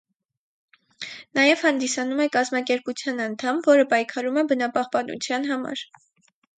[1.39, 5.91] Նաև հանդիսանում է կազմակերպության անդամ, որը պայքարում է բնապահպանության համար։